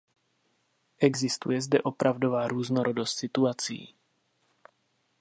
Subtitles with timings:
[0.99, 3.95] Existuje zde opravdová různorodost situací.